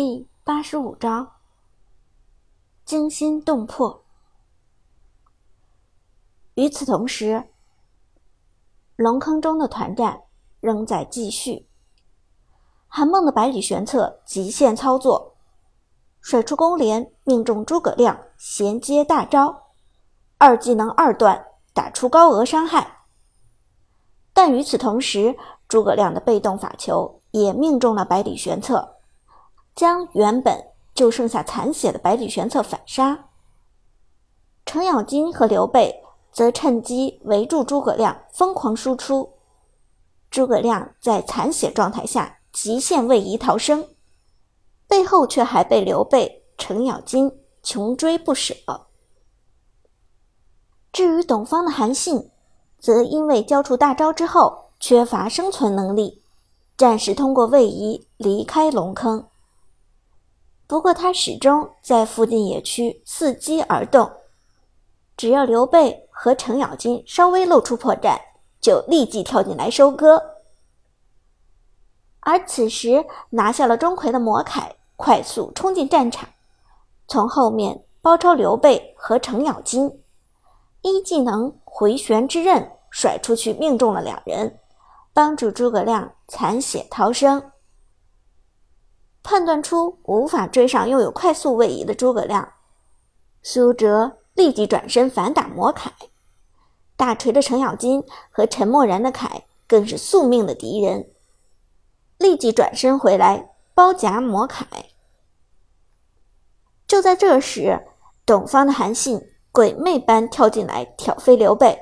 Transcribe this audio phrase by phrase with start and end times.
[0.00, 1.32] 第八十五章，
[2.84, 4.04] 惊心动魄。
[6.54, 7.48] 与此同时，
[8.94, 10.22] 龙坑中的团战
[10.60, 11.68] 仍在继续。
[12.86, 15.34] 韩梦的百里玄策极限操作，
[16.20, 19.72] 甩出勾连，命中诸葛亮衔接大招，
[20.38, 21.44] 二技能二段
[21.74, 22.98] 打出高额伤害。
[24.32, 25.36] 但与此同时，
[25.66, 28.94] 诸葛亮的被动法球也命中了百里玄策。
[29.78, 33.28] 将原本就剩下残血的百里玄策反杀，
[34.66, 39.34] 程咬金和刘备则趁机围住诸葛亮，疯狂输出。
[40.32, 43.86] 诸葛亮在残血状态下极限位移逃生，
[44.88, 48.56] 背后却还被刘备、程咬金穷追不舍。
[50.90, 52.32] 至于董方的韩信，
[52.80, 56.24] 则因为交出大招之后缺乏生存能力，
[56.76, 59.27] 暂时通过位移离开龙坑。
[60.68, 64.12] 不过他始终在附近野区伺机而动，
[65.16, 68.18] 只要刘备和程咬金稍微露出破绽，
[68.60, 70.22] 就立即跳进来收割。
[72.20, 76.28] 而此时拿下了钟馗的魔铠，快速冲进战场，
[77.06, 80.02] 从后面包抄刘备和程咬金，
[80.82, 84.58] 一技能回旋之刃甩出去，命中了两人，
[85.14, 87.52] 帮助诸葛亮残血逃生。
[89.28, 92.54] 判断出无法追上拥有快速位移的诸葛亮，
[93.42, 95.90] 苏哲立即转身反打魔铠。
[96.96, 101.10] 大锤的程咬金和陈默然的铠更是宿命的敌人，
[102.16, 104.64] 立即转身回来包夹魔铠。
[106.86, 107.86] 就在这时，
[108.24, 109.20] 董方的韩信
[109.52, 111.78] 鬼魅般跳进来挑飞刘备，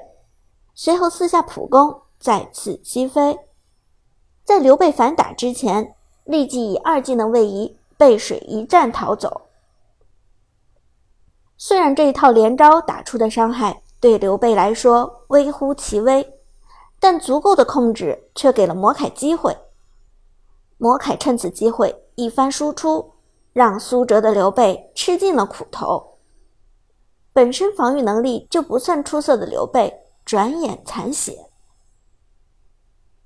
[0.74, 3.38] 随后四下普攻，再次击飞。
[4.42, 5.95] 在刘备反打之前。
[6.26, 9.42] 立即以二技能位移背水一战逃走。
[11.56, 16.38] 虽然这一套连招打出的伤害对刘备来说微乎其微，
[17.00, 19.56] 但足够的控制却给了魔铠机会。
[20.76, 23.14] 魔铠趁此机会一番输出，
[23.54, 26.18] 让苏哲的刘备吃尽了苦头。
[27.32, 31.50] 本身防御能力就不算出色的刘备，转眼残血。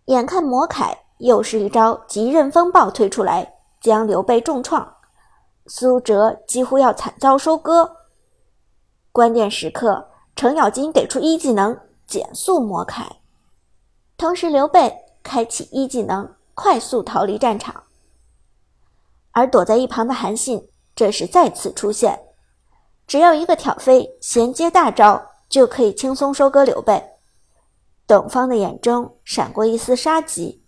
[0.04, 0.96] 眼看魔铠。
[1.20, 4.96] 又是一招极刃风暴推出来，将刘备重创，
[5.66, 7.96] 苏哲几乎要惨遭收割。
[9.12, 13.06] 关键时刻，程咬金给出一技能减速魔铠，
[14.16, 17.84] 同时刘备开启一技能快速逃离战场。
[19.32, 22.18] 而躲在一旁的韩信这时再次出现，
[23.06, 27.04] 只要一个挑飞衔接大招，就可以轻松收割刘备。
[28.06, 30.59] 董方的眼中闪过一丝杀机。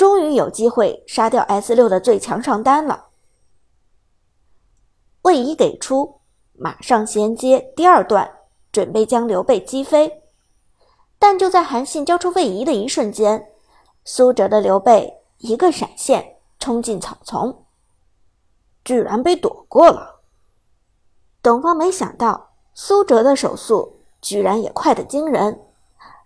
[0.00, 3.08] 终于有机会杀掉 S 六的最强上单了。
[5.20, 6.20] 位移给出，
[6.54, 8.38] 马上衔接第二段，
[8.72, 10.22] 准备将刘备击飞。
[11.18, 13.50] 但就在韩信交出位移的一瞬间，
[14.02, 17.66] 苏哲的刘备一个闪现冲进草丛，
[18.82, 20.22] 居然被躲过了。
[21.42, 25.60] 董方没想到苏哲的手速居然也快得惊人，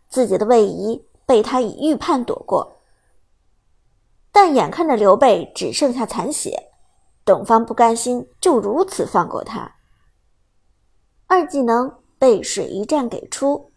[0.09, 2.74] 自己的位移被他以预判躲过。
[4.35, 6.73] 但眼看着刘备只剩下残血，
[7.25, 9.77] 董方不甘心就如此放过他。
[11.29, 13.71] 二技能背水一战给出，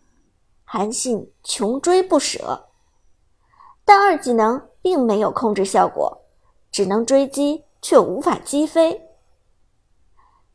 [0.63, 2.69] 韩信穷追不舍，
[3.85, 6.23] 但二技能并没有控制效果，
[6.71, 9.03] 只能追击却无法击飞。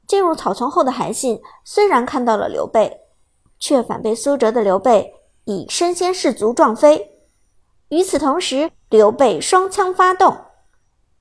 [0.09, 3.03] 进入草丛后的韩信虽然看到了刘备，
[3.61, 5.15] 却反被苏哲的刘备
[5.45, 7.21] 以身先士卒撞飞。
[7.91, 10.37] 与此同时，刘备双枪发动，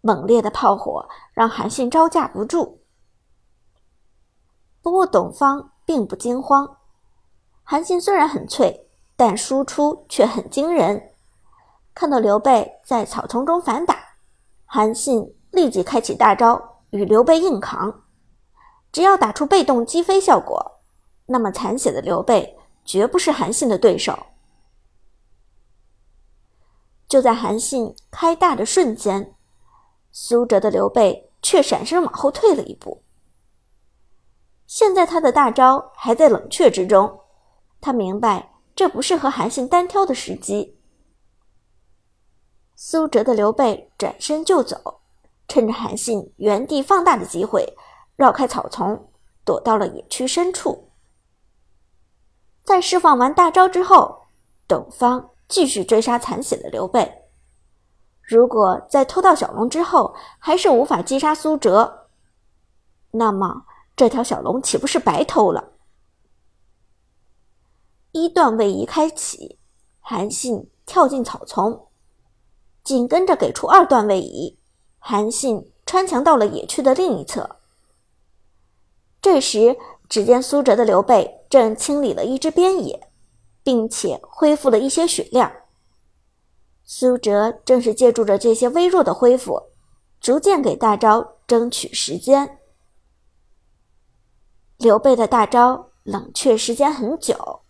[0.02, 2.82] 猛烈的炮火让韩信招架不住。
[4.82, 6.80] 不过董方并不惊慌，
[7.64, 11.14] 韩信虽然很脆，但输出却很惊人。
[11.94, 13.96] 看到刘备在草丛中反打，
[14.66, 18.02] 韩信立即开启大招与刘备硬扛。
[18.92, 20.82] 只要打出被动击飞效果，
[21.28, 24.20] 那么残血的刘备绝不是韩信的对手。
[27.12, 29.36] 就在韩信开大的瞬间，
[30.14, 33.04] 苏哲的刘备却闪身往后退了一步。
[34.66, 37.20] 现在他的大招还在冷却之中，
[37.82, 40.80] 他明白这不是和韩信单挑的时机。
[42.78, 45.02] 苏哲的刘备转身就走，
[45.50, 47.76] 趁着韩信原地放大的机会，
[48.16, 49.12] 绕开草丛，
[49.44, 50.94] 躲到了野区深处。
[52.64, 54.28] 在释放完大招之后，
[54.66, 55.31] 董方。
[55.52, 57.26] 继续追杀残血的刘备，
[58.22, 62.08] 如果在偷到小龙之后还是无法击杀苏哲，
[63.12, 65.74] 那么这条小龙岂不是白偷了？
[68.14, 69.60] 一段位移开启，
[70.00, 71.88] 韩信跳进草丛，
[72.82, 74.58] 紧跟着给出二段位移，
[75.00, 77.58] 韩信穿墙到了野区的另一侧。
[79.22, 79.78] 这时，
[80.08, 83.11] 只见苏哲的刘备正清理了一只边野，
[83.64, 85.52] 并且恢复了一些血量。
[86.84, 89.70] 苏哲正是借助着这些微弱的恢复，
[90.20, 92.60] 逐渐给大招争取时间。
[94.78, 97.62] 刘备的大招冷却时间很久。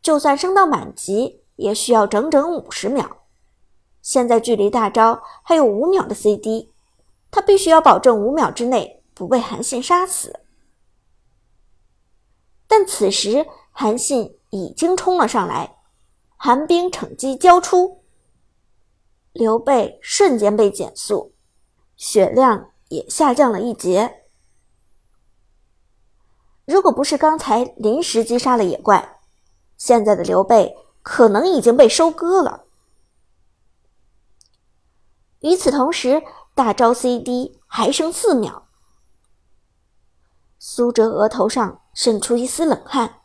[0.00, 3.24] 就算升到满级，也需要整整五十秒。
[4.00, 6.72] 现在距离大招还有五秒的 CD，
[7.30, 10.40] 他必须要保证五秒之内不被韩信杀死。
[12.68, 15.76] 但此时韩信已经冲了上来，
[16.36, 18.02] 寒冰惩击交出，
[19.32, 21.34] 刘备瞬间被减速，
[21.96, 24.22] 血量也下降了一截。
[26.64, 29.20] 如果不是刚才临时击杀了野怪，
[29.76, 32.64] 现在的刘备可能已经被收割了。
[35.40, 36.22] 与此同时，
[36.54, 38.66] 大招 CD 还剩四秒。
[40.58, 43.20] 苏哲额头上渗出一丝冷汗，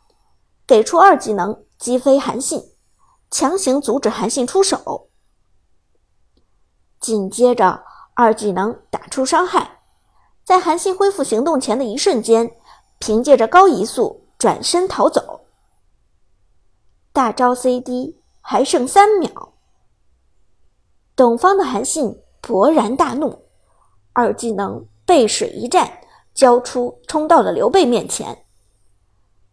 [0.72, 2.72] 给出二技能击飞韩信，
[3.30, 5.10] 强行阻止韩信出手。
[6.98, 7.84] 紧接着，
[8.14, 9.82] 二技能打出伤害，
[10.42, 12.52] 在韩信恢复行动前的一瞬间，
[12.98, 15.42] 凭借着高移速转身逃走。
[17.12, 19.52] 大招 CD 还剩三秒，
[21.14, 23.44] 董方的韩信勃然大怒，
[24.14, 26.00] 二技能背水一战，
[26.32, 28.46] 交出冲到了刘备面前。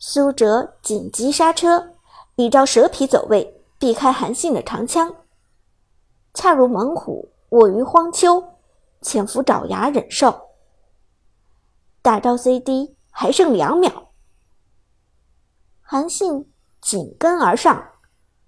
[0.01, 1.91] 苏哲紧急刹车，
[2.35, 5.13] 一招蛇皮走位避开韩信的长枪，
[6.33, 8.41] 恰如猛虎卧于荒丘，
[9.01, 10.49] 潜伏爪牙忍受。
[12.01, 14.11] 大招 CD 还剩两秒，
[15.81, 16.51] 韩信。
[16.81, 17.89] 紧跟而上，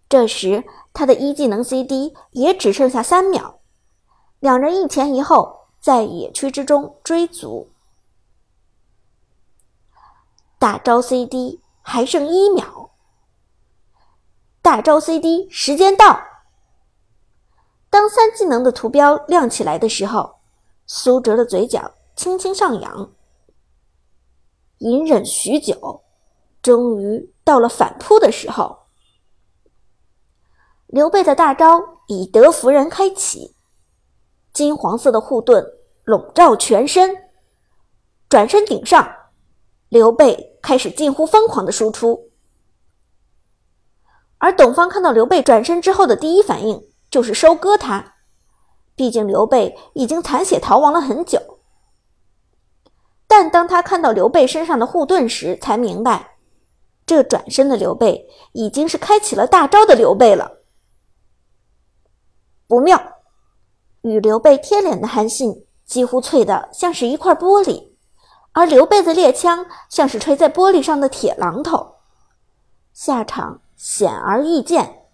[0.07, 0.63] 这时
[0.93, 3.59] 他的一技能 CD 也只剩下三秒，
[4.39, 7.70] 两人一前一后在野区之中追逐。
[10.61, 12.91] 大招 CD 还剩一秒，
[14.61, 16.21] 大招 CD 时间到。
[17.89, 20.35] 当三技能的图标亮起来的时候，
[20.85, 23.11] 苏哲的嘴角轻轻上扬，
[24.77, 26.03] 隐忍许久，
[26.61, 27.33] 终于。
[27.43, 28.81] 到了反扑的时候，
[30.85, 33.55] 刘备的大招以德服人开启，
[34.53, 35.65] 金黄色的护盾
[36.03, 37.31] 笼罩全身，
[38.29, 39.11] 转身顶上，
[39.91, 42.29] 刘备开始近乎疯狂的输出。
[44.37, 48.13] 而董方看到刘备转身之后的第一反应就是收割他，
[48.95, 51.59] 毕竟刘备已经残血逃亡了很久。
[53.27, 56.37] 但当他看到刘备身上的护盾时，才明白。
[57.05, 60.59] 这转身的刘备已经是开启了大招的刘备了，
[62.65, 62.97] 不妙！
[64.03, 67.90] 与刘备贴脸的韩信几乎脆的像是一块玻璃，
[68.53, 71.95] 而刘备的猎枪像是吹在玻璃上的铁榔头，
[72.93, 75.07] 下场显而易见，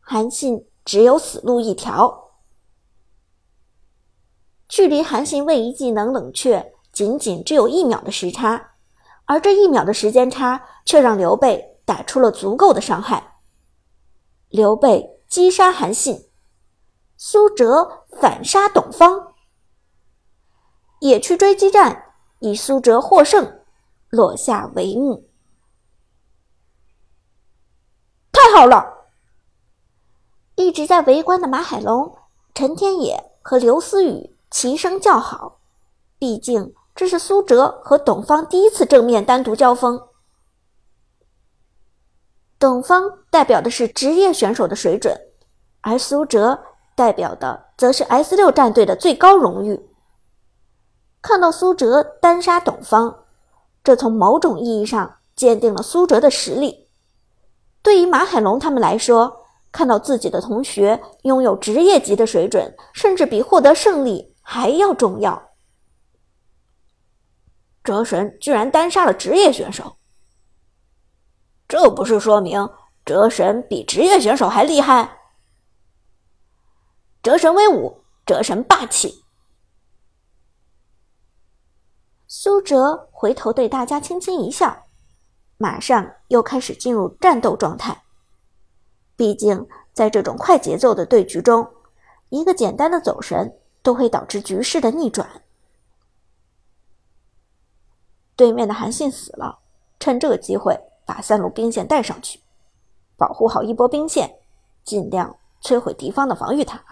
[0.00, 2.30] 韩信只有死路一条。
[4.68, 8.70] 距离韩信位移技能冷却仅仅只有一秒的时差。
[9.26, 13.36] 而这一秒的时间差，却让刘备打出了足够的伤害。
[14.48, 16.28] 刘备击杀韩信，
[17.16, 19.34] 苏哲反杀董方，
[20.98, 22.11] 野区追击战
[22.42, 23.60] 以苏哲获胜
[24.10, 25.28] 落下帷幕。
[28.32, 29.06] 太好了！
[30.56, 32.18] 一直在围观的马海龙、
[32.52, 35.60] 陈天野和刘思雨齐声叫好，
[36.18, 36.74] 毕竟。
[36.94, 40.08] 这是苏哲和董方第一次正面单独交锋。
[42.58, 45.18] 董方代表的是职业选手的水准，
[45.80, 46.62] 而苏哲
[46.94, 49.88] 代表的则是 S 六战队的最高荣誉。
[51.22, 53.24] 看到苏哲单杀董方，
[53.84, 56.88] 这从某种意义上鉴定了苏哲的实力。
[57.80, 65.50] 对于马海龙他们来说，看到自己的同学拥有职业级的水准，甚至比获得胜利还要重要。
[67.84, 69.96] 哲神居然单杀了职业选手，
[71.68, 72.68] 这不是说明
[73.04, 75.18] 哲神比职业选手还厉害？
[77.22, 79.21] 哲神威武，哲神霸气。
[82.34, 84.86] 苏哲回头对大家轻轻一笑，
[85.58, 88.04] 马上又开始进入战斗状态。
[89.14, 91.70] 毕竟在这种快节奏的对局中，
[92.30, 95.42] 一个简单的走神都会导致局势的逆转。
[98.34, 99.58] 对面的韩信死了，
[100.00, 100.74] 趁这个机会
[101.04, 102.40] 把三路兵线带上去，
[103.18, 104.38] 保护好一波兵线，
[104.82, 106.82] 尽量摧毁敌方的防御塔。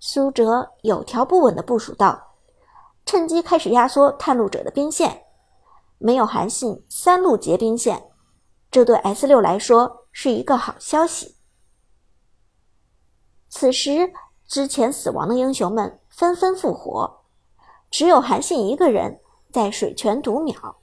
[0.00, 2.31] 苏哲有条不紊的部署道，
[3.04, 5.24] 趁机开始压缩探路者的兵线。
[5.98, 8.10] 没有韩信三路截兵线，
[8.70, 11.36] 这对 S 六来说是一个好消息。
[13.48, 14.12] 此时，
[14.46, 17.24] 之前死亡的英雄们纷纷复活，
[17.90, 19.20] 只有韩信一个人。
[19.52, 20.76] 在水泉读秒，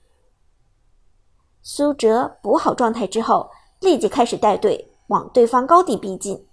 [1.64, 3.50] 苏哲补好状态之后，
[3.80, 6.48] 立即开始带队往对方高地逼近，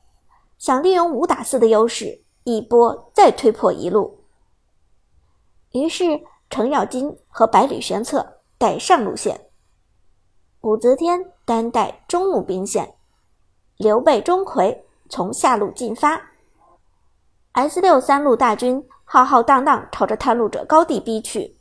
[0.56, 4.24] 想利用五打四的优势，一波再推破一路。
[5.76, 9.48] 于是，程咬金和百里玄策带上路线，
[10.62, 12.94] 武则天单带中路兵线，
[13.76, 14.78] 刘备、钟馗
[15.10, 16.30] 从下路进发
[17.52, 21.56] ，S 六三路大军浩浩荡荡朝着探路者高地逼去。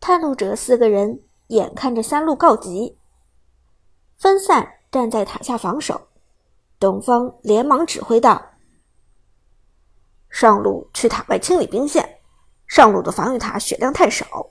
[0.00, 2.98] 探路者四个人眼看着三路告急，
[4.18, 6.08] 分散站在塔下防守。
[6.80, 8.42] 董方连忙指挥道
[10.32, 12.18] ：“上路去塔外清理兵线，
[12.66, 14.50] 上路的防御塔血量太少，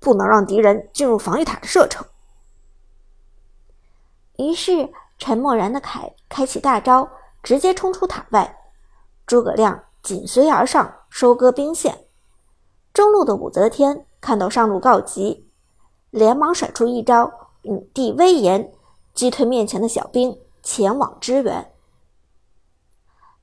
[0.00, 2.04] 不能让敌人进入防御塔的射程。”
[4.38, 7.08] 于是，沉默然的凯开启大招，
[7.44, 8.58] 直接冲出塔外。
[9.26, 12.06] 诸葛亮紧随而上，收割兵线。
[12.92, 14.06] 中路的武则天。
[14.22, 15.50] 看到上路告急，
[16.10, 17.28] 连忙甩出一招
[17.62, 18.72] “女帝威严”，
[19.12, 21.72] 击退面前的小兵，前往支援。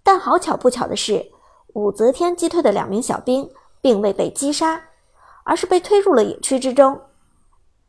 [0.02, 1.30] 但好巧不巧的是，
[1.74, 3.50] 武则天击退的两名小兵
[3.82, 4.82] 并未被击杀，
[5.44, 7.02] 而是被推入了野区之中。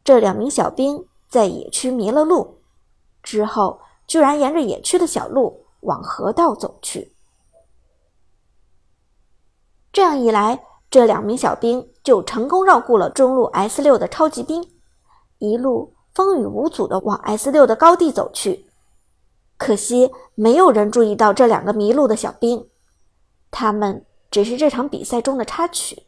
[0.04, 2.58] 这两名小兵在野区迷了路，
[3.22, 7.14] 之后居然沿着野区的小路往河道走去。
[9.92, 11.86] 这样一来，这两名小兵。
[12.02, 14.66] 就成功绕过了中路 S 六的超级兵，
[15.36, 18.64] 一路风雨无阻的往 S 六的高地走去。
[19.58, 22.66] 可惜没有人注意到这两个迷路的小兵，
[23.50, 26.06] 他们只是这场比赛中的插曲。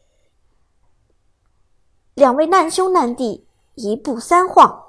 [2.13, 4.83] 两位难兄难弟一步三晃，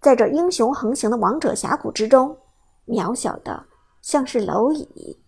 [0.00, 2.38] 在这英雄横行的王者峡谷之中，
[2.86, 3.66] 渺小的
[4.00, 5.22] 像是蝼蚁。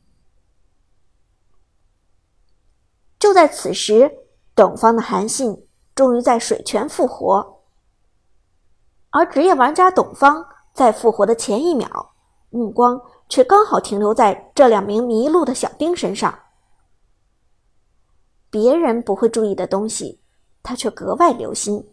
[3.19, 4.23] 就在此时。
[4.55, 7.61] 董方的韩信终于在水泉复活，
[9.11, 12.15] 而职业玩家董方在复活的前一秒，
[12.49, 16.39] 目光却刚好停留在这两名迷路的小兵身上。
[18.51, 20.21] 别人不会注意的东西，
[20.63, 21.85] 他却格外留心。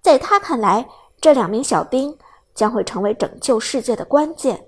[0.00, 0.88] 在他看来，
[1.20, 2.16] 这两名小兵
[2.54, 4.67] 将会成为拯救世界的关键。